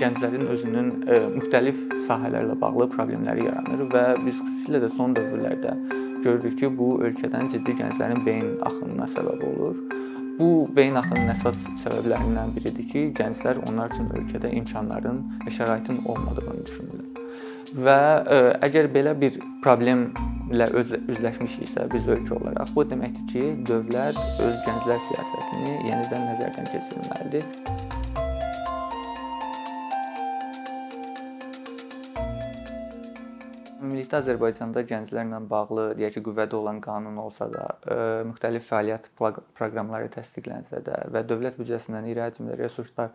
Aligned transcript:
gənclərin 0.00 0.46
özünün 0.54 0.90
müxtəlif 1.36 1.78
sahələrlə 2.08 2.56
bağlı 2.60 2.88
problemləri 2.94 3.46
yaranır 3.46 3.86
və 3.92 4.04
biz 4.24 4.40
xüsusilə 4.40 4.82
də 4.84 4.90
son 4.96 5.14
dövrlərdə 5.16 5.76
görürük 6.24 6.58
ki, 6.60 6.70
bu 6.76 6.88
ölkədən 7.06 7.48
ciddi 7.52 7.76
gənclərin 7.78 8.24
beyin 8.26 8.52
axınına 8.66 9.08
səbəb 9.14 9.44
olur. 9.50 9.76
Bu 10.40 10.48
beyin 10.76 10.96
axınının 10.96 11.34
əsas 11.34 11.58
səbəblərindən 11.82 12.54
biridir 12.56 12.88
ki, 12.92 13.04
gənclər 13.16 13.60
onlar 13.68 13.92
üçün 13.92 14.08
ölkədə 14.16 14.52
imkanların 14.60 15.22
və 15.44 15.54
şəraitin 15.58 16.00
olmadığını 16.08 16.64
düşünürlər. 16.68 17.10
Və 17.86 17.98
əgər 18.66 18.88
belə 18.94 19.14
bir 19.20 19.36
problemlə 19.64 20.66
öz 20.80 20.96
üzləşmişiksə 21.12 21.86
biz 21.92 22.08
ölkə 22.16 22.36
olaraq, 22.40 22.72
bu 22.76 22.86
deməkdir 22.88 23.28
ki, 23.32 23.46
dövlət 23.68 24.18
öz 24.48 24.58
gənclər 24.66 25.06
siyasətini 25.10 25.78
yenidən 25.92 26.28
nəzərdən 26.32 26.72
keçirməlidir. 26.72 27.89
Ümumilikdə 33.90 34.20
Azərbaycanda 34.20 34.84
gənclərlə 34.86 35.38
bağlı 35.50 35.84
deyək 35.98 36.12
ki, 36.14 36.20
qüvvədə 36.28 36.54
olan 36.54 36.76
qanun 36.84 37.16
olsa 37.18 37.48
da, 37.50 37.64
ə, 37.82 37.96
müxtəlif 38.28 38.68
fəaliyyət 38.68 39.08
proqramları 39.18 40.12
təsdiqlənsə 40.14 40.78
də 40.86 41.00
və 41.10 41.24
dövlət 41.26 41.58
büdcəsindən 41.58 42.06
iri 42.06 42.22
həcmdə 42.22 42.54
resurslar 42.60 43.10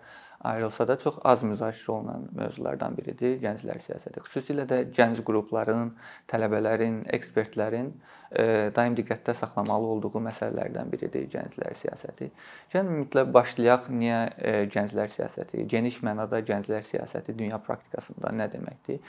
ayrılsa 0.45 0.87
da 0.87 0.97
çox 1.01 1.19
az 1.23 1.43
müzakirə 1.43 1.91
olunan 1.91 2.27
mövzulardan 2.37 2.97
biridir 2.97 3.37
gənclər 3.43 3.81
siyasəti. 3.83 4.23
Xüsusilə 4.25 4.65
də 4.69 4.81
gənc 4.95 5.21
qrupların, 5.27 5.93
tələbələrin, 6.31 7.01
ekspertlərin 7.17 7.91
ə, 7.91 8.45
daim 8.75 8.97
diqqətdə 8.97 9.35
saxlamalı 9.41 9.93
olduğu 9.95 10.21
məsələlərdən 10.29 10.91
biridir 10.91 11.29
gənclər 11.33 11.77
siyasəti. 11.81 12.29
Gəlin 12.73 12.91
ümumiyyətlə 12.91 13.25
başlayaq 13.39 13.89
niyə 13.93 14.19
ə, 14.25 14.53
gənclər 14.75 15.09
siyasəti, 15.17 15.65
geniş 15.71 16.01
mənada 16.05 16.43
gənclər 16.45 16.85
siyasəti 16.91 17.37
dünya 17.37 17.61
praktikasında 17.65 18.33
nə 18.35 18.51
deməkdir? 18.53 19.01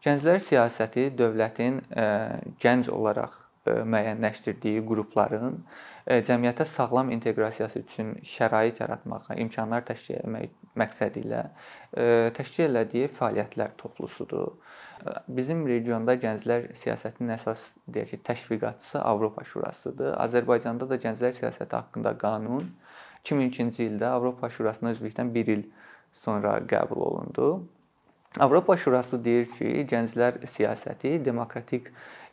Gənclər 0.00 0.38
siyasəti 0.40 1.10
dövlətin 1.12 1.82
e, 1.92 2.04
gənc 2.62 2.88
olaraq 2.88 3.34
e, 3.36 3.39
müəyyənləşdirdiyi 3.66 4.82
qrupların 4.88 5.58
e, 6.06 6.20
cəmiyyətə 6.26 6.64
sağlam 6.68 7.10
inteqrasiyası 7.16 7.82
üçün 7.84 8.14
şərait 8.24 8.80
yaratmağa, 8.80 9.36
imkanlar 9.42 9.84
təşkil 9.88 10.20
etmək 10.22 10.54
məqsədi 10.80 11.24
ilə 11.26 11.42
təşkil 12.36 12.68
elədiyi 12.68 13.10
fəaliyyətlər 13.16 13.74
toplusudur. 13.80 14.54
Bizim 15.28 15.64
regionda 15.66 16.14
gənclər 16.20 16.70
siyasətinin 16.76 17.34
əsas 17.38 17.62
deyək 17.88 18.14
ki, 18.14 18.18
təşviqatçısı 18.28 19.00
Avropa 19.00 19.44
Şurasıdır. 19.48 20.14
Azərbaycanda 20.26 20.88
da 20.90 20.98
gənclər 21.00 21.32
siyasəti 21.38 21.76
haqqında 21.76 22.12
qanun 22.20 22.68
2002-ci 23.24 23.86
ildə 23.88 24.10
Avropa 24.12 24.50
Şurasına 24.52 24.92
üzvlükdən 24.96 25.32
1 25.34 25.52
il 25.56 25.64
sonra 26.24 26.58
qəbul 26.68 27.00
olundu. 27.08 27.48
Avropa 28.38 28.76
Şurası 28.76 29.18
deyir 29.24 29.48
ki, 29.50 29.68
gənclər 29.90 30.36
siyasəti 30.46 31.16
demokratik 31.24 31.88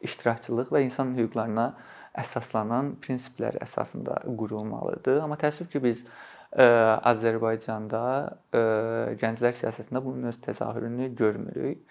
iştirakçılıq 0.05 0.69
və 0.69 0.83
insan 0.85 1.15
hüquqlarına 1.17 1.71
əsaslanan 2.21 2.91
prinsiplər 3.01 3.57
əsasında 3.65 4.19
qurulmalıdır. 4.37 5.23
Amma 5.25 5.39
təəssüf 5.41 5.71
ki, 5.73 5.81
biz 5.81 6.03
ə, 6.53 6.67
Azərbaycanda 7.01 8.01
ə, 8.53 8.61
gənclər 9.23 9.55
siyasətində 9.57 10.03
bunun 10.05 10.29
öz 10.29 10.37
təzahürünü 10.45 11.07
görmürük. 11.17 11.81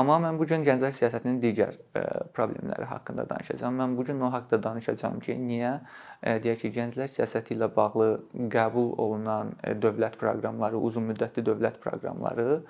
Amma 0.00 0.16
mən 0.24 0.38
bu 0.40 0.46
gün 0.48 0.64
gənclər 0.64 0.94
siyasətinin 0.96 1.42
digər 1.42 1.76
ə, 1.92 2.06
problemləri 2.32 2.88
haqqında 2.88 3.26
danışacağam. 3.34 3.76
Mən 3.82 3.98
bu 3.98 4.06
gün 4.08 4.24
o 4.24 4.30
haqqda 4.32 4.62
danışacağam 4.64 5.20
ki, 5.20 5.36
niyə 5.36 5.74
ə, 6.22 6.38
deyək 6.40 6.64
ki, 6.64 6.72
gənclər 6.78 7.12
siyasəti 7.12 7.52
ilə 7.58 7.68
bağlı 7.76 8.08
qəbul 8.56 8.94
olunan 8.96 9.52
ə, 9.60 9.76
dövlət 9.76 10.16
proqramları, 10.24 10.80
uzunmüddətli 10.88 11.44
dövlət 11.52 11.76
proqramları 11.84 12.62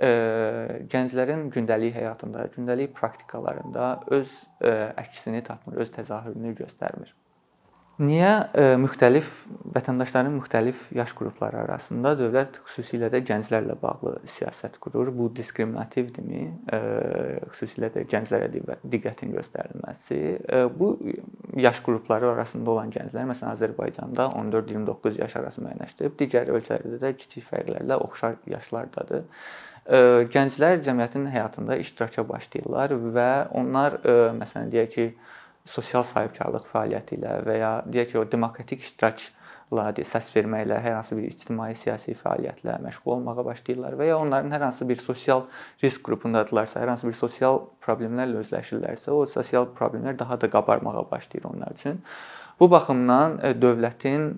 gənclərin 0.00 1.48
gündəlik 1.52 1.94
həyatında, 1.98 2.48
gündəlik 2.56 2.94
praktikalarında 2.96 3.94
öz 4.16 4.36
əksini 5.04 5.44
tapmır, 5.44 5.82
öz 5.84 5.96
təzahürünü 5.98 6.54
göstərmir. 6.62 7.12
Niyə 8.00 8.30
müxtəlif 8.80 9.26
vətəndaşların 9.74 10.32
müxtəlif 10.38 10.86
yaş 10.96 11.12
qrupları 11.18 11.58
arasında 11.66 12.14
dövlət 12.16 12.56
xüsusilə 12.64 13.10
də 13.12 13.20
gənclərlə 13.28 13.76
bağlı 13.82 14.14
siyasət 14.24 14.78
qurur? 14.80 15.10
Bu 15.12 15.26
diskriminativdirmi? 15.36 16.46
Xüsusilə 17.52 17.92
də 17.92 18.06
gənclərə 18.08 18.48
diqqətin 18.54 19.36
göstərilməsi. 19.36 20.22
Bu 20.80 20.94
yaş 21.60 21.84
qrupları 21.84 22.32
arasında 22.32 22.72
olan 22.72 22.88
gənclər 22.96 23.28
məsələn 23.34 23.52
Azərbaycanda 23.52 24.30
14-29 24.32 25.20
yaş 25.20 25.36
arası 25.42 25.60
müəyyənləşdirib, 25.66 26.16
digər 26.24 26.48
ölkələrdə 26.56 27.04
də 27.04 27.12
kiçik 27.20 27.50
fərqlərlə 27.52 28.00
oxşar 28.00 28.40
yaşlardadır 28.48 29.28
gənclər 29.90 30.78
cəmiyyətin 30.84 31.26
həyatında 31.32 31.76
iştiraka 31.82 32.22
başlayırlar 32.28 32.94
və 33.16 33.30
onlar 33.58 33.98
məsələn 34.38 34.70
deyək 34.70 34.94
ki, 34.94 35.06
sosial 35.66 36.04
sahibkarlıq 36.06 36.68
fəaliyyəti 36.70 37.18
ilə 37.18 37.36
və 37.46 37.58
ya 37.58 37.70
deyək 37.86 38.12
ki, 38.12 38.18
o 38.20 38.24
demokratik 38.30 38.84
iştirakla, 38.86 39.90
səs 40.06 40.30
verməklə, 40.34 40.78
hər 40.82 40.96
hansı 40.98 41.18
bir 41.18 41.26
ictimai 41.28 41.74
siyasi 41.78 42.14
fəaliyyətlə 42.18 42.78
məşğul 42.86 43.16
olmağa 43.16 43.44
başlayırlar 43.46 43.98
və 43.98 44.08
ya 44.08 44.18
onların 44.18 44.54
hər 44.54 44.64
hansı 44.68 44.88
bir 44.88 44.98
sosial 45.02 45.44
risk 45.82 46.02
qrupundadırlarsa, 46.06 46.80
hər 46.80 46.94
hansı 46.94 47.06
bir 47.10 47.18
sosial 47.18 47.60
problemlərlə 47.84 48.44
üzləşirlərsə, 48.44 49.10
o 49.10 49.26
sosial 49.30 49.68
problemlər 49.76 50.18
daha 50.18 50.40
da 50.40 50.50
qabarmağa 50.50 51.04
başlayır 51.10 51.50
onlar 51.52 51.76
üçün. 51.78 52.02
Bu 52.60 52.70
baxımdan 52.70 53.38
dövlətin 53.62 54.32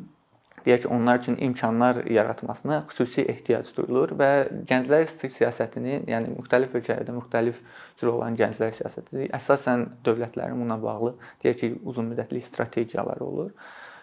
deyək 0.67 0.85
ki, 0.85 0.89
onlar 0.95 1.19
üçün 1.19 1.37
imkanlar 1.43 2.05
yaratmasına 2.07 2.85
xüsusi 2.91 3.25
ehtiyac 3.33 3.69
duyulur 3.77 4.15
və 4.19 4.31
gənclər 4.71 5.07
siyasətini, 5.11 6.03
yəni 6.11 6.35
müxtəlif 6.39 6.75
ölkələrdə 6.79 7.15
müxtəlif 7.17 7.61
cür 8.01 8.15
olan 8.15 8.39
gənclər 8.39 8.75
siyasəti 8.79 9.29
əsasən 9.39 9.87
dövlətlərin 10.07 10.61
buna 10.63 10.79
bağlı 10.83 11.15
deyək 11.45 11.63
ki, 11.63 11.73
uzunmüddətli 11.93 12.43
strategiyaları 12.49 13.25
olur. 13.25 13.55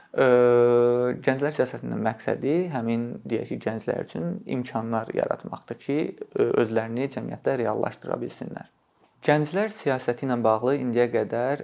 Gənclər 0.09 1.53
siyasətinin 1.53 1.99
məqsədi 2.01 2.55
həmin 2.73 3.03
deyək 3.29 3.53
ki, 3.53 3.59
gənclər 3.67 4.07
üçün 4.07 4.39
imkanlar 4.49 5.11
yaratmaqdır 5.13 5.77
ki, 5.83 5.99
özlərini 6.35 7.11
cəmiyyətdə 7.13 7.59
reallaşdıra 7.61 8.17
bilsinlər. 8.23 8.71
Gənclər 9.25 9.69
siyasəti 9.75 10.25
ilə 10.25 10.39
bağlı 10.41 10.77
indiyə 10.79 11.09
qədər 11.13 11.63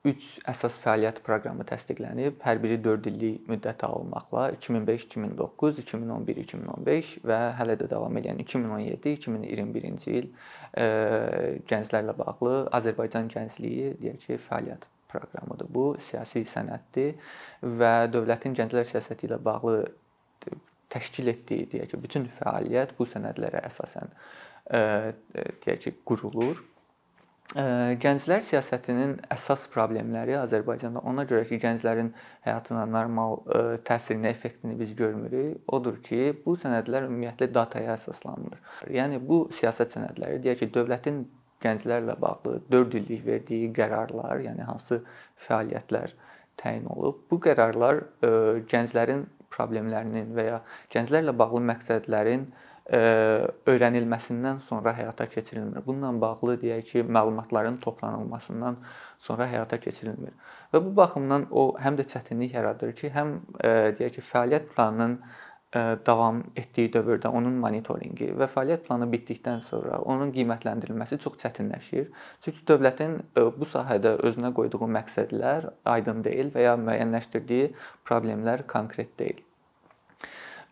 3 0.00 0.26
əsas 0.48 0.78
fəaliyyət 0.80 1.18
proqramı 1.26 1.66
təsdiqlənib. 1.68 2.38
Hər 2.40 2.60
biri 2.62 2.78
4 2.80 3.08
illik 3.10 3.48
müddət 3.50 3.82
alınmaqla 3.84 4.46
2005-2009, 4.54 5.82
2011-2015 5.82 7.10
və 7.28 7.40
hələ 7.58 7.76
də 7.82 7.88
davam 7.90 8.16
edən 8.16 8.40
2017-2021-ci 8.46 10.14
il 10.22 10.30
e, 10.72 10.86
gənclərlə 11.68 12.16
bağlı 12.16 12.54
Azərbaycan 12.80 13.28
gəncliyi 13.34 13.92
deyək 14.00 14.24
ki, 14.24 14.40
fəaliyyət 14.48 14.88
proqramıdır. 15.12 15.68
Bu 15.68 15.84
siyasi 16.08 16.46
sənəddir 16.48 17.20
və 17.60 17.94
dövlətin 18.14 18.56
gənclər 18.56 18.88
siyasəti 18.88 19.28
ilə 19.28 19.36
bağlı 19.44 19.82
təşkil 20.90 21.28
etdiyi 21.34 21.68
deyək 21.74 21.92
ki, 21.92 22.04
bütün 22.08 22.30
fəaliyyət 22.40 22.96
bu 22.96 23.04
sənədlərə 23.12 23.66
əsasən 23.68 24.16
e, 24.72 24.82
deyək 25.36 25.84
ki, 25.84 25.98
qurulur 26.08 26.64
Gənclər 27.50 28.44
siyasətinin 28.46 29.16
əsas 29.34 29.64
problemləri 29.72 30.36
Azərbaycanda 30.38 31.00
ona 31.02 31.24
görə 31.26 31.48
ki, 31.48 31.56
gənclərin 31.58 32.12
həyatına 32.46 32.84
normal 32.86 33.40
təsirini, 33.88 34.30
effektini 34.30 34.76
biz 34.78 34.92
görmürük. 34.94 35.64
Odur 35.66 35.98
ki, 36.04 36.20
bu 36.44 36.54
sənədlər 36.60 37.08
ümumiyyətlə 37.08 37.50
dataya 37.50 37.96
əsaslanmır. 37.96 38.60
Yəni 38.94 39.18
bu 39.26 39.48
siyasət 39.56 39.96
sənədləri 39.96 40.38
deyək 40.44 40.62
ki, 40.62 40.70
dövlətin 40.78 41.24
gənclərlə 41.64 42.14
bağlı 42.22 42.60
4 42.70 42.96
illik 43.02 43.26
verdiyi 43.26 43.72
qərarlar, 43.74 44.44
yəni 44.46 44.70
hansı 44.70 45.02
fəaliyyətlər 45.48 46.14
təyin 46.62 46.86
olub. 46.94 47.24
Bu 47.26 47.42
qərarlar 47.42 48.04
gənclərin 48.70 49.26
problemlərinin 49.50 50.30
və 50.38 50.46
ya 50.52 50.62
gənclərlə 50.94 51.34
bağlı 51.34 51.66
məqsədlərin 51.74 52.46
öyrənilməsindən 52.90 54.58
sonra 54.66 54.92
həyata 54.96 55.28
keçirilmir. 55.30 55.84
Bununla 55.86 56.20
bağlı 56.20 56.56
deyək 56.62 56.88
ki, 56.92 57.04
məlumatların 57.06 57.76
toplanılmasından 57.84 58.80
sonra 59.18 59.46
həyata 59.46 59.78
keçirilmir. 59.80 60.32
Və 60.74 60.80
bu 60.84 60.96
baxımdan 60.96 61.46
o 61.50 61.76
həm 61.78 62.00
də 62.00 62.08
çətinlik 62.10 62.56
yaradır 62.56 62.96
ki, 62.98 63.12
həm 63.14 63.36
deyək 63.62 64.18
ki, 64.18 64.26
fəaliyyət 64.32 64.74
planının 64.74 65.20
davam 66.06 66.40
etdiyi 66.58 66.90
dövrdə 66.90 67.30
onun 67.30 67.60
monitorinqi 67.62 68.32
və 68.34 68.48
fəaliyyət 68.50 68.88
planı 68.88 69.06
bitdikdən 69.12 69.60
sonra 69.62 70.00
onun 70.02 70.32
qiymətləndirilməsi 70.34 71.20
çox 71.22 71.36
çətinləşir. 71.44 72.08
Çünki 72.42 72.64
dövlətin 72.66 73.20
bu 73.36 73.68
sahədə 73.70 74.16
özünə 74.26 74.50
qoyduğu 74.56 74.90
məqsədlər 74.96 75.70
aydın 75.94 76.24
deyil 76.26 76.50
və 76.56 76.66
ya 76.66 76.74
müəyyənləşdirdiyi 76.74 77.70
problemlər 78.02 78.66
konkret 78.66 79.14
deyil. 79.22 79.44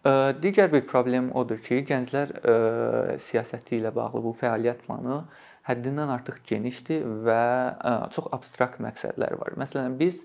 Digər 0.07 0.71
bir 0.73 0.85
problem 0.87 1.33
odur 1.37 1.59
ki, 1.63 1.83
gənclər 1.89 2.31
siyasəti 3.23 3.81
ilə 3.81 3.91
bağlı 3.95 4.23
bu 4.23 4.35
fəaliyyət 4.39 4.85
planı 4.87 5.25
həddindən 5.69 6.13
artıq 6.15 6.39
genişdir 6.49 7.03
və 7.27 7.43
çox 8.15 8.31
abstrakt 8.33 8.79
məqsədlər 8.81 9.35
var. 9.41 9.59
Məsələn, 9.59 9.99
biz 9.99 10.23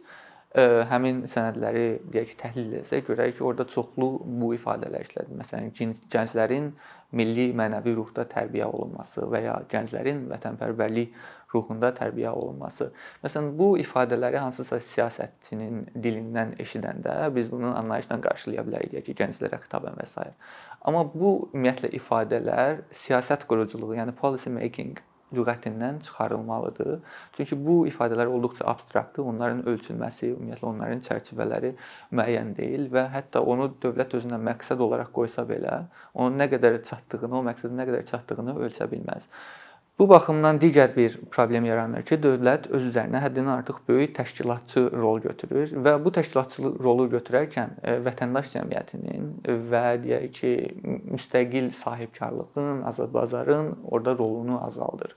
həmin 0.54 1.24
sənədləri 1.26 1.88
deyək 2.14 2.28
ki, 2.32 2.38
təhlil 2.44 2.76
etsək, 2.84 3.08
görərik 3.10 3.40
ki, 3.40 3.44
orada 3.50 3.66
çoxlu 3.66 4.12
bu 4.22 4.54
ifadələr 4.54 5.08
işlədir. 5.08 5.34
Məsələn, 5.42 5.72
gənclərin 6.14 6.70
milli 7.18 7.50
mənəvi 7.58 7.96
ruhda 7.98 8.28
tərbiyə 8.30 8.70
olunması 8.70 9.26
və 9.34 9.42
ya 9.48 9.56
gənclərin 9.74 10.28
vətənpərvərlik 10.30 11.18
ruhunda 11.54 11.94
tərbiyə 11.96 12.34
olunması. 12.34 12.90
Məsələn, 13.24 13.54
bu 13.60 13.70
ifadələri 13.82 14.42
hansısa 14.42 14.80
siyasətçinin 14.84 15.86
dilindən 16.04 16.58
eşidəndə 16.64 17.16
biz 17.36 17.52
bunu 17.52 17.72
anlayışla 17.78 18.20
qarşılaya 18.28 18.66
bilərik 18.68 18.94
deyək 18.94 19.08
ki, 19.10 19.18
gənclərə 19.24 19.62
xitaban 19.64 19.98
və 20.00 20.10
s. 20.10 20.28
Amma 20.84 21.06
bu 21.14 21.34
ümumiyyətlə 21.54 21.94
ifadələr 22.00 22.84
siyasət 22.92 23.48
quruculuğu, 23.48 23.96
yəni 24.02 24.16
policy 24.20 24.52
making 24.52 25.00
lüğətindən 25.34 26.00
çıxarılmalıdır. 26.06 27.00
Çünki 27.34 27.66
bu 27.66 27.88
ifadələr 27.88 28.26
olduqca 28.26 28.66
abstraktdır. 28.68 29.24
Onların 29.24 29.64
ölçülməsi, 29.70 30.34
ümumiyyətlə 30.36 30.70
onların 30.70 31.02
çərçivələri 31.08 31.74
müəyyən 32.12 32.54
deyil 32.58 32.88
və 32.94 33.08
hətta 33.16 33.42
onu 33.42 33.72
dövlət 33.84 34.14
özünə 34.20 34.40
məqsəd 34.50 34.84
olaraq 34.86 35.12
qoysa 35.16 35.48
belə, 35.50 35.84
onun 36.14 36.38
nə 36.42 36.50
qədər 36.54 36.82
çatdığını, 36.90 37.34
o 37.40 37.44
məqsədin 37.50 37.82
nə 37.82 37.90
qədər 37.90 38.08
çatdığını 38.12 38.58
ölçə 38.68 38.90
bilməz. 38.92 39.28
Bu 40.04 40.10
baxımdan 40.10 40.58
digər 40.60 40.90
bir 40.96 41.14
problem 41.32 41.64
yaranır 41.64 42.02
ki, 42.04 42.18
dövlət 42.20 42.66
öz 42.76 42.90
üzərinə 42.90 43.22
həddindən 43.24 43.54
artıq 43.54 43.78
böyük 43.88 44.12
təşkilatçı 44.18 44.82
rol 45.00 45.22
götürür 45.24 45.72
və 45.86 45.94
bu 46.04 46.12
təşkilatçı 46.18 46.72
rolu 46.84 47.06
götürərkən 47.14 47.78
e, 47.80 47.94
vətəndaş 48.04 48.50
cəmiyyətinin 48.52 49.30
və 49.72 49.86
deyək 50.04 50.28
ki, 50.42 50.52
müstəqil 51.14 51.72
sahibkarlığın, 51.80 52.84
azad 52.92 53.14
bazarın 53.14 53.72
orada 53.84 54.18
rolunu 54.20 54.60
azaldır. 54.66 55.16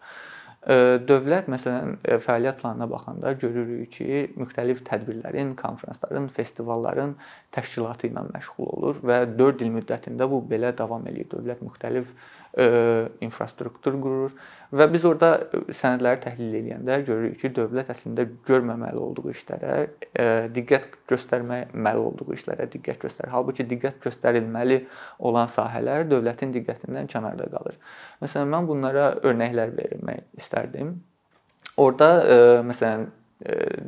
E, 0.71 0.79
dövlət 1.11 1.51
məsələn 1.51 1.99
e, 2.05 2.21
fəaliyyət 2.23 2.63
planına 2.63 2.91
baxanda 2.95 3.35
görürük 3.43 3.91
ki, 3.99 4.23
müxtəlif 4.39 4.87
tədbirlərin, 4.87 5.57
konfransların, 5.59 6.31
festivalların 6.39 7.19
təşkilatı 7.59 8.13
ilə 8.13 8.23
məşğul 8.31 8.73
olur 8.79 9.03
və 9.03 9.21
4 9.35 9.67
il 9.67 9.75
müddətində 9.81 10.31
bu 10.31 10.45
belə 10.47 10.71
davam 10.79 11.11
eləyir. 11.11 11.33
Dövlət 11.35 11.67
müxtəlif 11.67 12.15
infrastruktur 13.21 13.97
qurur 14.01 14.37
və 14.73 14.87
biz 14.89 15.05
orada 15.05 15.29
sənədləri 15.77 16.21
təhlil 16.25 16.55
edəndə 16.57 16.97
görürük 17.05 17.37
ki, 17.43 17.51
dövlət 17.55 17.91
əslində 17.93 18.25
görməməli 18.49 18.97
olduğu 18.97 19.35
işlərə 19.35 19.75
diqqət 20.57 20.87
göstərməli 21.13 22.01
olduğu 22.01 22.33
işlərə 22.39 22.67
diqqət 22.73 23.03
göstərir. 23.05 23.35
Halbuki 23.35 23.67
diqqət 23.69 24.01
göstərilməli 24.07 24.81
olan 25.29 25.53
sahələr 25.53 26.09
dövlətin 26.09 26.55
diqqətindən 26.57 27.13
kənarda 27.13 27.51
qalır. 27.53 27.77
Məsələn, 28.25 28.49
mən 28.57 28.71
bunlara 28.73 29.11
örnəklər 29.21 29.77
vermək 29.77 30.25
istərdim. 30.41 30.97
Orda 31.77 32.11
məsələn 32.65 33.07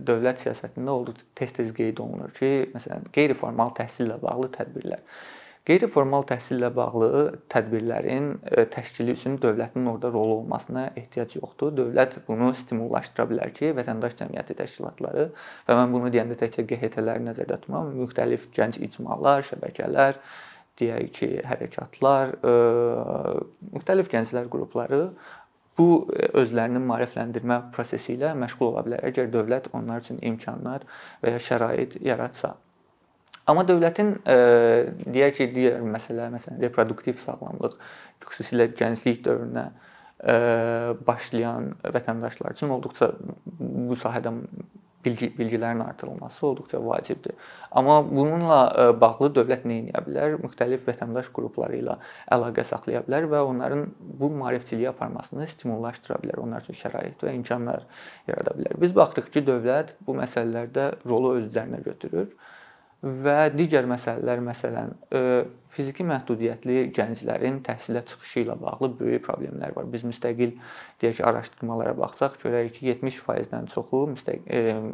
dövlət 0.04 0.44
siyasətində 0.44 0.92
olduqca 0.92 1.24
tez-tez 1.40 1.72
qeyd 1.72 2.04
olunur 2.04 2.36
ki, 2.36 2.68
məsələn, 2.74 3.08
qeyri-formal 3.16 3.72
təhsillə 3.80 4.20
bağlı 4.20 4.52
tədbirlər 4.58 5.00
Qeyri-formal 5.68 6.22
təhsillə 6.24 6.70
bağlı 6.72 7.08
tədbirlərin 7.52 8.28
e, 8.40 8.62
təşkili 8.72 9.12
üçün 9.12 9.34
dövlətin 9.42 9.84
orada 9.90 10.08
rolu 10.14 10.38
olmasına 10.38 10.86
ehtiyac 10.96 11.34
yoxdur. 11.36 11.74
Dövlət 11.76 12.14
bunu 12.28 12.54
stimullaşdıra 12.56 13.26
bilər 13.28 13.50
ki, 13.58 13.74
vətəndaş 13.76 14.14
cəmiyyəti 14.16 14.56
təşkilatları 14.56 15.26
və 15.68 15.74
mən 15.76 15.92
bunu 15.92 16.08
deyəndə 16.14 16.38
təkcə 16.40 16.64
QHT-ləri 16.70 17.20
nəzərdə 17.26 17.58
tutmuram, 17.60 17.90
müxtəlif 17.98 18.46
gənc 18.56 18.78
icmalar, 18.86 19.44
şəbəkələr, 19.50 20.16
deyək 20.80 21.10
ki, 21.18 21.28
hərəkatlar, 21.50 22.32
e, 22.40 22.54
müxtəlif 23.74 24.08
gənclər 24.14 24.48
qrupları 24.54 25.02
bu 25.76 25.90
e, 26.16 26.30
özlərinin 26.44 26.88
maarifləndirmə 26.88 27.60
prosesi 27.76 28.14
ilə 28.16 28.32
məşğul 28.40 28.70
ola 28.70 28.86
bilər 28.88 29.04
əgər 29.10 29.28
dövlət 29.36 29.68
onlar 29.76 30.00
üçün 30.00 30.24
imkanlar 30.32 30.88
və 31.20 31.36
ya 31.36 31.44
şərait 31.50 32.00
yaratsa. 32.08 32.54
Amma 33.48 33.64
dövlətin 33.68 34.16
e, 34.28 34.38
deyək 35.08 35.36
ki, 35.38 35.50
digər 35.54 35.84
məsələ, 35.88 36.28
məsələn, 36.34 36.58
reproduktiv 36.66 37.20
sağlamlıq, 37.22 37.78
xüsusilə 38.28 38.68
gənclik 38.76 39.22
dövrünə 39.24 39.70
e, 40.20 40.34
başlayan 41.06 41.72
vətəndaşlar 41.96 42.58
üçün 42.58 42.74
olduqca 42.76 43.14
bu 43.58 43.96
sahədə 43.96 44.34
bilgi 45.04 45.30
bilgilərin 45.38 45.80
artırılması 45.80 46.46
olduqca 46.46 46.80
vacibdir. 46.86 47.32
Amma 47.70 48.02
bununla 48.10 48.58
e, 48.68 49.00
bağlı 49.00 49.30
dövlət 49.38 49.64
nə 49.70 49.78
edə 49.86 50.02
bilər? 50.04 50.36
Müxtəlif 50.42 50.84
vətəndaş 50.88 51.30
qrupları 51.32 51.78
ilə 51.78 51.96
əlaqə 52.34 52.66
saxlaya 52.68 53.00
bilər 53.06 53.30
və 53.32 53.40
onların 53.48 53.86
bu 54.20 54.30
maarifçiliyi 54.42 54.90
aparmasını 54.92 55.46
stimullaşdıra 55.54 56.20
bilər. 56.24 56.42
Onlar 56.44 56.66
üçün 56.66 56.76
şərait 56.82 57.24
və 57.24 57.32
imkanlar 57.38 57.88
yarada 58.28 58.58
bilər. 58.58 58.76
Biz 58.84 58.94
baxırıq 59.00 59.32
ki, 59.32 59.46
dövlət 59.48 59.96
bu 60.04 60.18
məsələlərdə 60.20 60.90
rolu 61.06 61.38
öz 61.38 61.48
üzərinə 61.48 61.80
götürür 61.86 62.28
və 63.02 63.38
digər 63.54 63.86
məsələlər, 63.86 64.40
məsələn, 64.42 64.94
fiziki 65.74 66.02
məhdudiyyətli 66.08 66.88
gənclərin 66.96 67.60
təhsilə 67.66 68.02
çıxışı 68.08 68.42
ilə 68.42 68.56
bağlı 68.58 68.90
böyük 68.98 69.22
problemlər 69.26 69.76
var. 69.76 69.86
Biz 69.92 70.06
müstəqil 70.08 70.56
deyək 71.02 71.20
araşdırmalara 71.28 71.94
baxsaq, 71.98 72.40
görərik 72.42 72.74
ki, 72.78 72.88
70%-dən 72.96 73.70
çoxu 73.74 74.02
müstəqil 74.16 74.90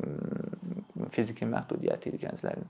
fiziki 1.14 1.48
məhdudiyyətli 1.48 2.20
gənclərin 2.26 2.68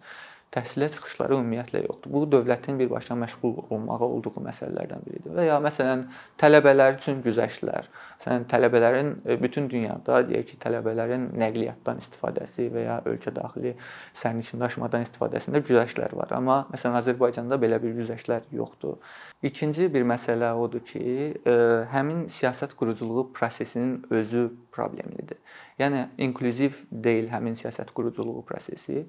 təhsilə 0.55 0.89
çıxışları 0.95 1.35
ümumiyyətlə 1.35 1.83
yoxdur. 1.85 2.13
Bu 2.15 2.25
dövlətin 2.31 2.79
birbaşa 2.79 3.17
məşğul 3.19 3.57
olmağı 3.75 4.07
olduğu 4.07 4.43
məsələlərdən 4.47 5.03
biridir. 5.07 5.35
Və 5.35 5.49
ya 5.49 5.59
məsələn 5.63 6.07
tələbələr 6.41 6.99
üçün 7.01 7.23
güzəştlər. 7.25 7.89
Məsələn 8.21 8.47
tələbələrin 8.51 9.11
e, 9.27 9.37
bütün 9.43 9.67
dünyada 9.71 10.21
deyək 10.29 10.53
ki, 10.53 10.61
tələbələrin 10.63 11.27
nəqliyyatdan 11.41 12.01
istifadəsi 12.03 12.69
və 12.73 12.87
ya 12.87 13.01
ölkə 13.11 13.35
daxili 13.35 13.75
sərnişin 14.23 14.63
daşımadan 14.63 15.05
istifadəsində 15.09 15.61
güzəştlər 15.67 16.15
var. 16.17 16.33
Amma 16.39 16.61
məsələn 16.73 17.01
Azərbaycanda 17.03 17.59
belə 17.61 17.83
bir 17.83 17.97
güzəştlər 17.99 18.47
yoxdur. 18.55 19.01
İkinci 19.45 19.91
bir 19.93 20.07
məsələ 20.09 20.55
odur 20.57 20.87
ki, 20.87 21.05
e, 21.45 21.57
həmin 21.93 22.29
siyasət 22.33 22.79
quruculuğu 22.79 23.33
prosesinin 23.35 23.99
özü 24.11 24.49
problemlidir. 24.73 25.43
Yəni 25.79 26.07
inklüziv 26.23 26.79
deyil 26.91 27.29
həmin 27.33 27.59
siyasət 27.59 27.91
quruculuğu 27.95 28.45
prosesi. 28.47 29.05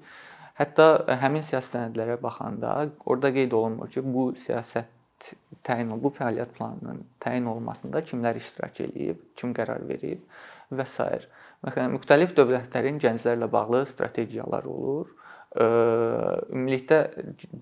Hətta 0.56 1.16
həmin 1.20 1.44
siyasi 1.44 1.74
sənədlərə 1.74 2.16
baxanda 2.22 2.76
orada 3.04 3.28
qeyd 3.34 3.52
olunmur 3.52 3.90
ki, 3.92 4.00
bu 4.00 4.30
siyasət 4.40 5.34
təyin 5.66 5.92
bu 6.00 6.12
fəaliyyət 6.16 6.54
planının 6.56 7.02
təyin 7.20 7.48
olunmasında 7.50 8.00
kimlər 8.08 8.38
iştirak 8.40 8.80
eləyib, 8.86 9.20
kim 9.36 9.52
qərar 9.56 9.84
verib 9.88 10.24
və 10.72 10.86
s. 10.88 11.28
Məsələn, 11.64 11.92
müxtəlif 11.96 12.32
dövlətlərin 12.36 13.00
gənclərlə 13.02 13.50
bağlı 13.52 13.84
strategiyalar 13.90 14.68
olur. 14.70 15.12
Ümumilikdə 15.56 16.98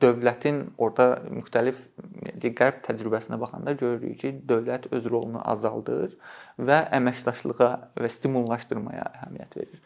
dövlətin 0.02 0.64
orada 0.82 1.20
müxtəlif 1.30 1.78
qərb 2.42 2.80
təcrübəsinə 2.86 3.38
baxanda 3.38 3.76
görürük 3.78 4.18
ki, 4.22 4.32
dövlət 4.50 4.88
öz 4.94 5.06
rolunu 5.10 5.42
azaldır 5.42 6.16
və 6.58 6.80
əməkdaşlığa 6.98 7.70
və 7.98 8.10
stimullaşdırmaya 8.18 9.06
əhəmiyyət 9.20 9.56
verir. 9.60 9.80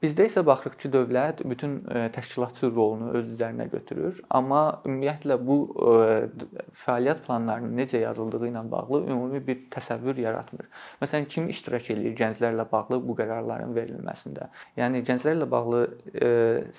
Bizdə 0.00 0.24
isə 0.24 0.40
baxırıq 0.48 0.78
ki, 0.80 0.88
dövlət 0.94 1.42
bütün 1.44 1.74
e, 1.84 2.06
təşkilatçı 2.14 2.70
rolunu 2.72 3.10
öz 3.18 3.26
üzərinə 3.34 3.66
götürür, 3.68 4.22
amma 4.32 4.60
ümumiyyətlə 4.88 5.36
bu 5.44 5.56
e, 5.68 6.46
fəaliyyət 6.86 7.20
planlarının 7.26 7.74
necə 7.76 8.00
yazıldığı 8.00 8.48
ilə 8.48 8.62
bağlı 8.72 9.02
ümumi 9.12 9.42
bir 9.44 9.60
təsəvvür 9.74 10.22
yaratmır. 10.24 10.70
Məsələn, 11.02 11.28
kim 11.34 11.50
iştirak 11.52 11.90
edir 11.92 12.16
gənclərlə 12.16 12.64
bağlı 12.72 13.02
bu 13.04 13.18
qərarların 13.20 13.76
verilməsində? 13.76 14.48
Yəni 14.80 15.04
gənclərlə 15.04 15.50
bağlı 15.52 15.82
e, 16.14 16.32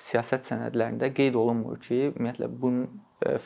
siyasət 0.08 0.50
sənədlərində 0.50 1.14
qeyd 1.14 1.38
olunmur 1.38 1.78
ki, 1.86 2.08
ümumiyyətlə 2.10 2.50
bunun 2.50 2.90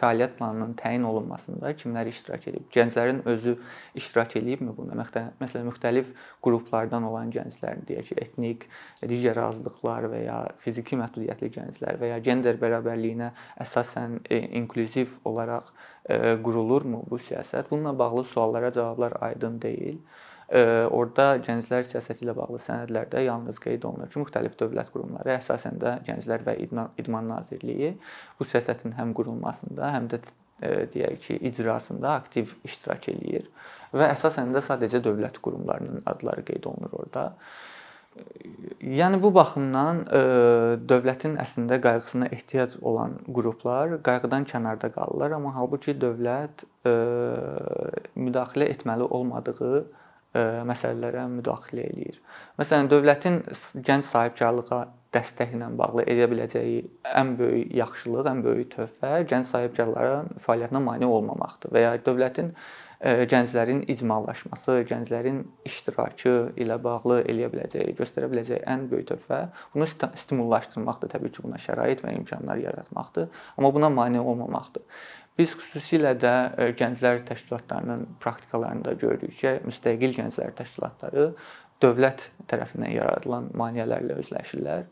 fəaliyyət 0.01 0.37
planının 0.39 0.75
təyin 0.79 1.05
olunmasında 1.09 1.73
kimlər 1.79 2.09
iştirak 2.11 2.47
edib? 2.51 2.67
Gənclərin 2.75 3.23
özü 3.29 3.57
iştirak 3.99 4.37
edibmi 4.41 4.75
bunda? 4.77 4.97
Məsələn, 5.41 5.67
müxtəlif 5.69 6.13
qruplardan 6.45 7.07
olan 7.09 7.33
gənclər, 7.35 7.83
deyək 7.89 8.11
ki, 8.11 8.19
etnik, 8.23 8.69
digər 9.03 9.41
azlıqlar 9.47 10.09
və 10.13 10.23
ya 10.27 10.39
fiziki 10.63 10.99
məhdudiyyətli 11.01 11.53
gənclər 11.59 12.01
və 12.03 12.13
ya 12.15 12.21
gender 12.25 12.61
bərabərliyinə 12.61 13.33
əsasən 13.65 14.21
e, 14.31 14.41
inklüziv 14.61 15.19
olaraq 15.29 15.73
e, 16.09 16.37
qurulurmu 16.43 17.05
bu 17.11 17.21
siyasət? 17.21 17.71
Bununla 17.71 17.99
bağlı 17.99 18.25
suallara 18.33 18.73
cavablar 18.73 19.19
aydın 19.31 19.61
deyil. 19.63 20.01
Orda 20.47 21.41
gənclər 21.43 21.89
siyasəti 21.91 22.23
ilə 22.23 22.37
bağlı 22.39 22.61
sənədlərdə 22.63 23.25
yalnız 23.25 23.59
qeyd 23.65 23.83
olunur 23.89 24.13
ki, 24.13 24.21
müxtəlif 24.23 24.55
dövlət 24.61 24.93
qurumları, 24.95 25.33
əsasən 25.41 25.81
də 25.83 25.97
Gənclər 26.07 26.45
və 26.47 26.55
İdman 26.63 27.27
Nazirliyi 27.33 27.97
bu 28.39 28.47
siyasətin 28.47 28.95
həm 28.95 29.15
qurulmasında, 29.19 29.91
həm 29.97 30.07
də 30.13 30.21
deyək 30.95 31.19
ki, 31.25 31.39
icrasında 31.51 32.15
aktiv 32.23 32.55
iştirak 32.65 33.09
eləyir 33.13 33.51
və 33.97 34.07
əsasən 34.15 34.55
də 34.55 34.63
sadəcə 34.63 35.03
dövlət 35.03 35.41
qurumlarının 35.43 36.07
adları 36.07 36.45
qeyd 36.47 36.71
olunur 36.71 36.95
orada. 37.03 37.33
Yəni 38.81 39.19
bu 39.21 39.29
baxımdan 39.35 40.07
ə, 40.07 40.21
dövlətin 40.89 41.35
əslində 41.43 41.77
qayğısına 41.85 42.31
ehtiyac 42.33 42.79
olan 42.81 43.19
qruplar 43.27 43.99
qayğıdan 44.07 44.47
kənarda 44.49 44.89
qalırlar, 44.95 45.35
amma 45.37 45.53
halbuki 45.59 45.93
dövlət 46.01 46.65
ə, 46.89 46.95
müdaxilə 48.17 48.71
etməli 48.73 49.11
olmadığı 49.11 49.85
məsələlərə 50.69 51.27
müdaxilə 51.33 51.89
eləyir. 51.91 52.21
Məsələn, 52.61 52.91
dövlətin 52.93 53.43
gənc 53.87 54.09
sahibkarlığa 54.09 54.81
dəstəklə 55.17 55.69
bağlı 55.79 56.05
edə 56.13 56.27
biləcəyi 56.31 56.81
ən 57.17 57.37
böyük 57.39 57.77
yaxşılıq, 57.81 58.27
ən 58.33 58.43
böyük 58.45 58.73
töhfə 58.75 59.13
gənc 59.31 59.49
sahibkarların 59.53 60.35
fəaliyyətinə 60.45 60.83
mane 60.83 61.09
olmamaqdır 61.09 61.73
və 61.73 61.85
ya 61.87 61.95
dövlətin 62.05 62.53
gənclərin 63.05 63.83
icmalaşması, 63.93 64.79
gənclərin 64.89 65.43
iştirakı 65.69 66.53
ilə 66.57 66.79
bağlı 66.83 67.21
eləyə 67.29 67.51
biləcəyi, 67.53 67.93
göstərə 67.99 68.31
biləcəyi 68.33 68.63
ən 68.73 68.87
böyük 68.89 69.11
töhfə 69.11 69.43
bunu 69.75 69.87
stimullaşdırmaqdır, 69.87 71.13
təbii 71.13 71.35
ki, 71.35 71.45
buna 71.45 71.61
şərait 71.61 72.01
və 72.05 72.15
imkanlar 72.17 72.63
yaratmaqdır, 72.65 73.29
amma 73.59 73.73
buna 73.75 73.93
mane 73.93 74.21
olmamaqdır. 74.21 74.83
Biz 75.37 75.53
xüsusilə 75.61 76.15
də 76.17 76.33
gənclər 76.81 77.21
təşkilatlarının 77.29 78.07
praktikalarında 78.23 78.95
görürük 79.01 79.37
ki, 79.37 79.59
müstəqil 79.69 80.15
gənclər 80.17 80.55
təşkilatları 80.57 81.27
dövlət 81.85 82.31
tərəfindən 82.49 82.95
yaradılan 82.95 83.51
maneələrlə 83.61 84.17
üzləşirlər 84.23 84.87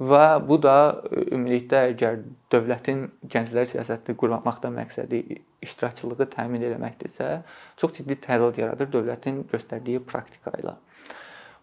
və 0.00 0.24
bu 0.48 0.56
da 0.64 0.76
ümumilikdə 1.12 1.82
əgər 1.90 2.22
dövlətin 2.52 3.04
gənclər 3.32 3.68
siyasəti 3.68 4.16
qurmaqda 4.16 4.70
məqsədi 4.72 5.20
iştirakçılığı 5.60 6.26
təmin 6.32 6.64
etməkdirsə, 6.70 7.42
çox 7.76 7.98
ciddi 7.98 8.16
təzad 8.24 8.56
yaradır 8.56 8.88
dövlətin 8.94 9.42
göstərdiyi 9.52 10.00
praktika 10.00 10.54
ilə. 10.62 10.78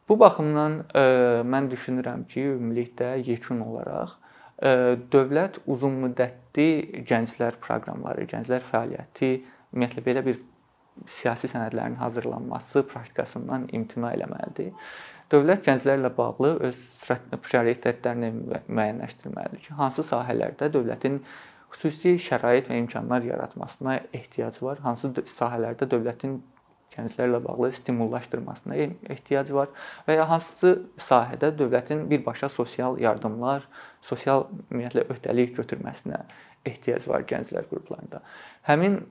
Bu 0.07 0.15
baxımdan 0.21 0.83
ə, 0.93 1.05
mən 1.49 1.71
düşünürəm 1.73 2.27
ki, 2.29 2.45
ümumilikdə 2.53 3.15
yekun 3.25 3.65
olaraq 3.65 4.13
dövlət 4.57 5.59
uzunmüddətli 5.69 7.03
gənclər 7.07 7.59
proqramları, 7.61 8.25
gənclər 8.31 8.63
fəaliyyəti 8.65 9.31
ümumiyyətlə 9.73 10.05
belə 10.05 10.23
bir 10.25 10.39
siyasi 11.05 11.49
sənədlərin 11.51 11.99
hazırlanması 12.01 12.81
praktikasından 12.89 13.67
imtina 13.77 14.15
eləməlidir. 14.17 14.73
Dövlət 15.29 15.65
gənclərlə 15.67 16.09
bağlı 16.17 16.55
öz 16.69 16.81
prioritetlərini 17.43 18.31
müəyyənləşdirməlidir 18.65 19.65
ki, 19.67 19.75
hansı 19.77 20.05
sahələrdə 20.07 20.71
dövlətin 20.73 21.19
xüsusi 21.75 22.15
şərait 22.23 22.71
və 22.71 22.79
imkanlar 22.81 23.27
yaratmasına 23.27 23.99
ehtiyac 24.15 24.61
var, 24.63 24.79
hansı 24.85 25.11
sahələrdə 25.27 25.89
dövlətin 25.91 26.39
gənclərlə 26.95 27.41
bağlı 27.43 27.73
stimullaşdırmasına 27.75 28.77
ehtiyac 29.11 29.51
var 29.53 29.71
və 30.07 30.15
ya 30.15 30.27
hansı 30.29 30.77
sahədə 30.95 31.51
dövlətin 31.59 32.05
birbaşa 32.09 32.49
sosial 32.49 32.95
yardımlar, 33.03 33.67
sosial 34.07 34.47
ümumiyyətlə 34.71 35.07
öhdəlik 35.13 35.55
götürməsinə 35.57 36.21
ehtiyac 36.67 37.07
var 37.07 37.25
gənclər 37.27 37.67
qruplarında. 37.71 38.21
Həmin 38.67 39.01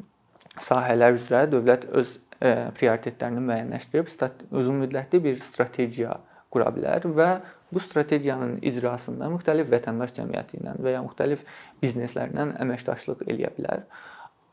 sahələr 0.62 1.17
üzrə 1.19 1.45
dövlət 1.53 1.87
öz 2.00 2.17
e, 2.41 2.53
prioritetlərini 2.79 3.45
müəyyənləşdirib 3.45 4.11
uzunmüddətli 4.57 5.23
bir 5.25 5.38
strategiya 5.45 6.19
qura 6.53 6.71
bilər 6.73 7.07
və 7.19 7.31
bu 7.73 7.83
strategiyanın 7.83 8.59
icrasında 8.65 9.29
müxtəlif 9.33 9.71
vətəndaş 9.73 10.15
cəmiyyəti 10.21 10.61
ilə 10.61 10.76
və 10.81 10.95
ya 10.95 11.03
müxtəlif 11.05 11.43
bizneslərlə 11.83 12.53
əməkdaşlıq 12.65 13.26
eləyə 13.26 13.50
bilər. 13.57 13.83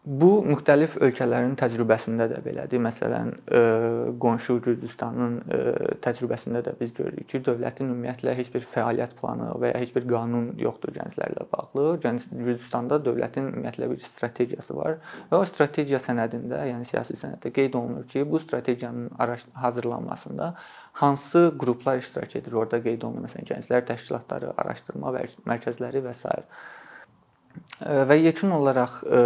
Bu 0.03 0.41
müxtəlif 0.43 0.97
ölkələrin 0.99 1.53
təcrübəsində 1.55 2.25
də 2.27 2.41
belədir. 2.43 2.81
Məsələn, 2.83 3.29
e, 3.47 3.59
qonşu 4.19 4.57
Gürcüstanın 4.65 5.37
e, 5.47 5.59
təcrübəsində 6.03 6.59
də 6.65 6.73
biz 6.79 6.91
görürük 6.97 7.29
ki, 7.31 7.39
dövlətin 7.45 7.87
ümumiyyətlə 7.87 8.33
heç 8.35 8.49
bir 8.51 8.67
fəaliyyət 8.73 9.13
planı 9.21 9.53
və 9.63 9.71
ya 9.71 9.79
heç 9.79 9.93
bir 9.95 10.03
qanun 10.09 10.49
yoxdur 10.59 10.91
gənclərlə 10.97 11.47
bağlı. 11.53 11.85
Gürcüstanda 12.03 12.99
dövlətin 13.05 13.47
ümumiyyətlə 13.53 13.89
bir 13.93 14.03
strategiyası 14.03 14.75
var 14.75 14.99
və 15.31 15.39
o 15.39 15.47
strategiya 15.47 16.03
sənədində, 16.03 16.65
yəni 16.67 16.91
siyasi 16.91 17.15
sənəddə 17.23 17.55
qeyd 17.55 17.79
olunur 17.79 18.03
ki, 18.11 18.27
bu 18.27 18.43
strategiyanın 18.43 19.07
hazırlanmasında 19.53 20.53
hansı 20.99 21.47
qruplar 21.59 22.03
iştirak 22.03 22.35
edir? 22.35 22.59
Orada 22.59 22.83
qeyd 22.83 23.07
olunur 23.07 23.29
məsələn 23.29 23.53
gənclər 23.55 23.87
təşkilatları, 23.95 24.51
araşdırma 24.59 25.15
mərkəzləri 25.47 26.03
və 26.03 26.17
s. 26.19 26.41
Və 27.83 28.15
yekun 28.21 28.53
olaraq 28.55 28.99
ə, 29.03 29.19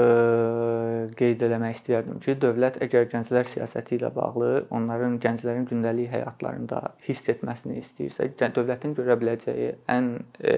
qeyd 1.20 1.44
eləmək 1.46 1.76
istəyərdim 1.78 2.18
ki, 2.24 2.36
dövlət 2.42 2.80
əgər 2.84 3.06
gənclər 3.12 3.46
siyasəti 3.52 3.98
ilə 4.00 4.10
bağlı 4.16 4.50
onların 4.74 5.20
gənclərin 5.22 5.68
gündəlik 5.70 6.10
həyatlarında 6.14 6.82
hiss 7.06 7.30
etməsini 7.34 7.78
istəyirsə, 7.84 8.32
dövlətin 8.56 8.96
görə 8.98 9.18
biləcəyi 9.22 9.70
ən 9.94 10.10
ə, 10.42 10.56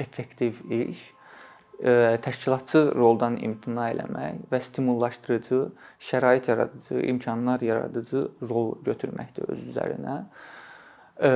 effektiv 0.00 0.62
iş 0.72 1.04
ə, 1.82 2.16
təşkilatçı 2.24 2.84
roldan 2.96 3.36
imtina 3.44 3.90
eləmək 3.92 4.48
və 4.50 4.62
stimullaşdırıcı, 4.70 5.62
şərait 6.10 6.50
yaradıcı, 6.50 7.02
imkanlar 7.12 7.62
yaradıcı 7.68 8.26
rol 8.48 8.76
götürməkdir 8.88 9.50
öz 9.54 9.64
üzərinə. 9.74 10.18
Ə, 11.18 11.32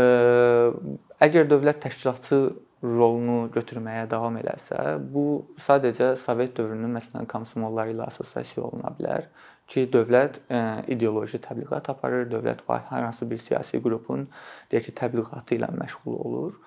əgər 1.29 1.51
dövlət 1.51 1.83
təşkilatçı 1.87 2.45
rolunu 2.83 3.47
götürməyə 3.55 4.09
davam 4.11 4.37
eləsə, 4.41 4.99
bu 5.15 5.45
sadəcə 5.62 6.12
Sovet 6.19 6.57
dövrünün 6.57 6.97
məsələn 6.99 7.29
komsomolları 7.31 7.95
ilə 7.95 8.09
assosiasiya 8.11 8.65
oluna 8.67 8.91
bilər 8.99 9.29
ki, 9.71 9.87
dövlət 9.93 10.41
ə, 10.43 10.59
e, 10.59 10.62
ideoloji 10.97 11.39
təbliğat 11.45 11.93
aparır, 11.93 12.27
dövlət 12.33 12.65
hər 12.67 13.07
hansı 13.07 13.29
bir 13.31 13.39
siyasi 13.43 13.81
qrupun 13.85 14.27
deyək 14.73 14.89
ki, 14.89 14.97
təbliğatı 14.99 15.57
ilə 15.61 15.71
məşğul 15.79 16.19
olur. 16.27 16.59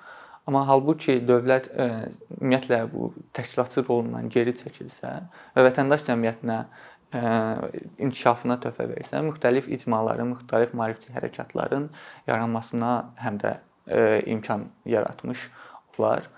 Amma 0.48 0.64
halbuki 0.70 1.18
dövlət 1.28 1.68
ə, 1.74 1.86
e, 2.08 2.10
ümumiyyətlə 2.40 2.82
bu 2.94 3.12
təşkilatçı 3.36 3.84
rolundan 3.84 4.32
geri 4.32 4.56
çəkilsə 4.56 5.14
və 5.58 5.68
vətəndaş 5.68 6.08
cəmiyyətinə 6.08 6.58
ə, 6.64 6.66
e, 7.20 7.84
inkişafına 8.08 8.62
töhfə 8.64 8.88
versə, 8.94 9.20
müxtəlif 9.28 9.68
icmaların, 9.82 10.32
müxtəlif 10.32 10.74
maarifçi 10.80 11.12
hərəkatların 11.18 11.92
yaranmasına 12.32 12.96
həm 13.20 13.44
də 13.44 13.58
ə, 13.60 14.02
imkan 14.32 14.70
yaratmış 14.88 15.50
var. 16.00 16.30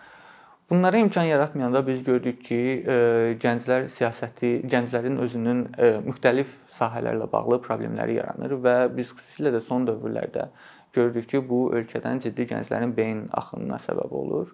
Bunlara 0.69 0.97
imkan 0.97 1.23
yaratmayanda 1.23 1.87
biz 1.87 2.03
gördük 2.03 2.41
ki, 2.43 2.55
e, 2.87 2.95
gənclər 3.39 3.85
siyasəti, 3.87 4.49
gənclərin 4.67 5.15
özünün 5.23 5.61
e, 5.79 5.91
müxtəlif 6.03 6.49
sahələrlə 6.75 7.29
bağlı 7.31 7.61
problemləri 7.63 8.17
yaranır 8.17 8.57
və 8.65 8.73
biz 8.97 9.13
xüsusilə 9.15 9.53
də 9.55 9.61
son 9.63 9.87
dövrlərdə 9.87 10.49
görürük 10.97 11.29
ki, 11.31 11.41
bu 11.49 11.61
ölkədən 11.79 12.19
ciddi 12.25 12.49
gənclərin 12.51 12.91
beyin 12.97 13.23
axınına 13.31 13.79
səbəb 13.85 14.11
olur. 14.11 14.51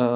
E, 0.00 0.08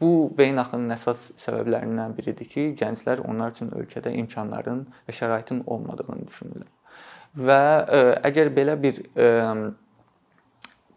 bu 0.00 0.32
beyin 0.38 0.56
axınının 0.64 0.96
əsas 0.96 1.28
səbəblərindən 1.44 2.16
biridir 2.16 2.48
ki, 2.48 2.70
gənclər 2.80 3.20
onlar 3.28 3.52
üçün 3.52 3.76
ölkədə 3.76 4.16
imkanların 4.24 4.86
və 5.04 5.20
şəraitin 5.20 5.66
olmadığını 5.66 6.30
düşünürlər. 6.30 6.72
Və 7.34 7.62
əgər 8.24 8.54
belə 8.56 8.80
bir 8.80 9.04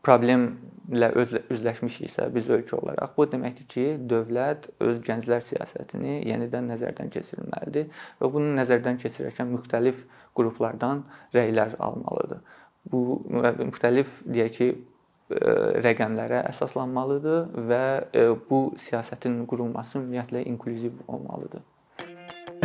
problemlə 0.08 1.12
öz 1.20 1.34
üzləşmişiksə 1.52 2.30
biz 2.36 2.48
ölkə 2.54 2.78
olaraq, 2.80 3.14
bu 3.18 3.28
deməkdir 3.32 3.68
ki, 3.74 3.86
dövlət 4.10 4.70
öz 4.84 5.02
gənclər 5.04 5.44
siyasətini 5.50 6.22
yenidən 6.30 6.70
nəzərdən 6.72 7.12
keçirməlidir 7.14 7.90
və 8.22 8.32
bunu 8.34 8.56
nəzərdən 8.62 9.02
keçirərkən 9.04 9.52
müxtəlif 9.52 10.06
qruplardan 10.38 11.04
rəylər 11.36 11.76
almalıdır. 11.84 12.44
Bu 12.88 13.20
müxtəlif 13.28 14.22
deyək 14.24 14.54
ki, 14.60 14.70
rəqəmlərə 15.84 16.46
əsaslanmalıdır 16.54 17.50
və 17.68 17.86
bu 18.48 18.62
siyasətin 18.80 19.42
qurulması 19.50 20.00
ümumiyyətlə 20.00 20.46
inklüziv 20.48 21.02
olmalıdır. 21.08 21.66